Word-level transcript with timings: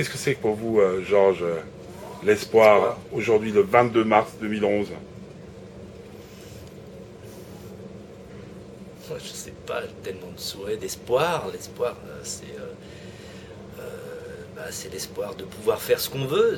Qu'est-ce 0.00 0.08
que 0.08 0.16
c'est 0.16 0.34
pour 0.34 0.54
vous, 0.54 0.80
euh, 0.80 1.04
Georges, 1.04 1.42
euh, 1.42 1.60
l'espoir 2.24 2.96
aujourd'hui, 3.12 3.52
le 3.52 3.60
22 3.60 4.02
mars 4.02 4.32
2011 4.40 4.88
Moi, 9.10 9.18
je 9.22 9.28
sais 9.28 9.52
pas, 9.66 9.82
tellement 10.02 10.32
de 10.34 10.40
souhaits, 10.40 10.80
d'espoir. 10.80 11.48
L'espoir, 11.52 11.96
euh, 12.08 12.18
c'est 12.22 12.46
bah, 14.56 14.62
c'est 14.70 14.90
l'espoir 14.90 15.34
de 15.34 15.44
pouvoir 15.44 15.82
faire 15.82 16.00
ce 16.00 16.08
qu'on 16.08 16.24
veut. 16.24 16.56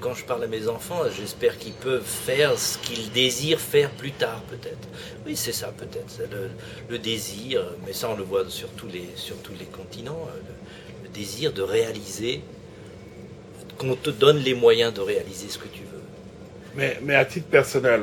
Quand 0.00 0.14
je 0.14 0.24
parle 0.24 0.44
à 0.44 0.46
mes 0.46 0.68
enfants, 0.68 1.02
j'espère 1.10 1.58
qu'ils 1.58 1.72
peuvent 1.72 2.06
faire 2.06 2.56
ce 2.56 2.78
qu'ils 2.78 3.10
désirent 3.10 3.58
faire 3.58 3.90
plus 3.90 4.12
tard, 4.12 4.42
peut-être. 4.42 4.86
Oui, 5.26 5.34
c'est 5.34 5.50
ça, 5.50 5.72
peut-être. 5.76 6.20
Le, 6.88 6.98
désir, 7.00 7.64
mais 7.84 7.92
ça, 7.92 8.10
on 8.10 8.16
le 8.16 8.22
voit 8.22 8.48
sur 8.48 8.68
tous 8.68 8.86
les, 8.86 9.08
sur 9.16 9.36
tous 9.38 9.54
les 9.58 9.66
continents, 9.66 10.28
le 11.02 11.08
désir 11.08 11.52
de 11.52 11.62
réaliser, 11.62 12.42
qu'on 13.78 13.94
te 13.94 14.10
donne 14.10 14.38
les 14.38 14.54
moyens 14.54 14.92
de 14.94 15.00
réaliser 15.00 15.48
ce 15.48 15.58
que 15.58 15.68
tu 15.68 15.80
veux. 15.80 16.02
mais, 16.74 16.98
mais 17.02 17.14
à 17.14 17.24
titre 17.24 17.46
personnel, 17.48 18.02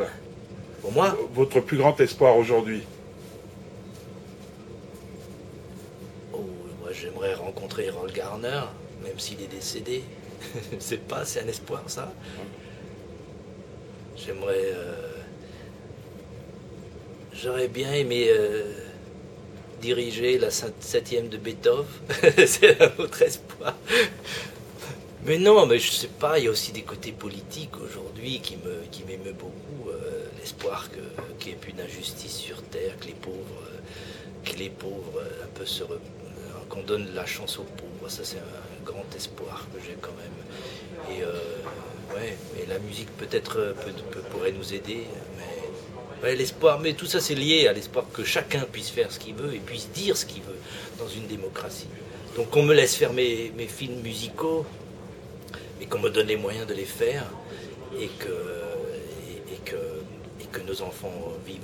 Pour 0.81 0.91
moi, 0.91 1.17
votre 1.33 1.59
plus 1.61 1.77
grand 1.77 1.99
espoir 1.99 2.37
aujourd'hui 2.37 2.83
Oh, 6.33 6.39
moi 6.81 6.89
j'aimerais 6.91 7.33
rencontrer 7.35 7.85
Errol 7.85 8.11
Garner, 8.11 8.61
même 9.03 9.17
s'il 9.19 9.41
est 9.41 9.47
décédé. 9.47 10.03
Je 10.73 10.79
sais 10.79 10.97
pas, 10.97 11.25
c'est 11.25 11.41
un 11.41 11.47
espoir 11.47 11.83
ça. 11.87 12.11
J'aimerais. 14.17 14.71
euh, 14.73 14.93
J'aurais 17.33 17.67
bien 17.67 17.91
aimé 17.93 18.27
euh, 18.29 18.63
diriger 19.81 20.37
la 20.37 20.49
sept- 20.51 20.81
septième 20.81 21.27
de 21.29 21.37
Beethoven. 21.37 21.85
c'est 22.45 22.79
un 22.81 22.91
autre 22.99 23.21
espoir. 23.23 23.75
Mais 25.25 25.37
non, 25.37 25.65
mais 25.65 25.79
je 25.79 25.91
sais 25.91 26.07
pas, 26.07 26.37
il 26.39 26.45
y 26.45 26.47
a 26.47 26.51
aussi 26.51 26.71
des 26.73 26.81
côtés 26.81 27.11
politiques 27.13 27.77
aujourd'hui 27.77 28.39
qui 28.41 28.57
me 28.57 28.83
qui 28.91 29.03
m'émeut 29.03 29.33
beaucoup. 29.33 29.89
euh, 29.89 30.25
L'espoir 30.39 30.89
qu'il 31.39 31.47
n'y 31.47 31.53
ait 31.53 31.55
plus 31.61 31.71
d'injustice 31.71 32.35
sur 32.35 32.61
Terre, 32.63 32.97
que 32.99 33.05
les 33.05 33.13
pauvres, 33.13 33.61
euh, 33.71 33.79
que 34.43 34.57
les 34.57 34.69
pauvres 34.69 35.19
euh, 35.19 35.43
un 35.45 35.47
peu 35.57 35.65
se 35.65 35.83
qu'on 36.69 36.81
donne 36.83 37.13
la 37.15 37.25
chance 37.25 37.57
aux 37.59 37.63
pauvres. 37.63 38.09
Ça 38.09 38.23
c'est 38.25 38.37
un 38.37 38.83
grand 38.85 39.05
espoir 39.15 39.65
que 39.73 39.79
j'ai 39.85 39.95
quand 40.01 40.15
même. 40.23 41.17
Et 41.17 41.21
ouais, 42.15 42.37
et 42.61 42.65
la 42.67 42.79
musique 42.79 43.09
peut-être 43.17 43.55
peut, 43.83 43.91
peut- 44.11 44.21
pourrait 44.31 44.51
nous 44.51 44.73
aider, 44.73 45.05
mais 46.21 46.35
l'espoir. 46.35 46.79
Mais 46.79 46.93
tout 46.93 47.05
ça 47.05 47.21
c'est 47.21 47.35
lié 47.35 47.67
à 47.67 47.73
l'espoir 47.73 48.05
que 48.13 48.23
chacun 48.25 48.61
puisse 48.71 48.89
faire 48.89 49.09
ce 49.11 49.19
qu'il 49.19 49.35
veut 49.35 49.53
et 49.53 49.59
puisse 49.59 49.89
dire 49.91 50.17
ce 50.17 50.25
qu'il 50.25 50.41
veut 50.41 50.59
dans 50.99 51.07
une 51.07 51.27
démocratie. 51.27 51.87
Donc 52.35 52.49
qu'on 52.49 52.63
me 52.63 52.73
laisse 52.73 52.95
faire 52.95 53.13
mes, 53.13 53.51
mes 53.55 53.67
films 53.67 54.01
musicaux, 54.01 54.65
et 55.81 55.85
qu'on 55.85 55.99
me 55.99 56.09
donne 56.09 56.27
les 56.27 56.37
moyens 56.37 56.67
de 56.67 56.73
les 56.73 56.85
faire 56.85 57.25
et 57.99 58.07
que, 58.07 58.27
et, 58.27 59.53
et 59.53 59.57
que, 59.63 59.75
et 60.41 60.45
que 60.51 60.61
nos 60.61 60.81
enfants 60.81 61.33
vivent 61.45 61.61